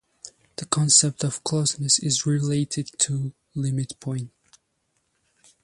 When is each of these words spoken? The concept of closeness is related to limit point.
The 0.55 0.65
concept 0.65 1.23
of 1.23 1.43
closeness 1.43 1.99
is 1.99 2.25
related 2.25 2.89
to 3.01 3.35
limit 3.53 3.99
point. 3.99 4.31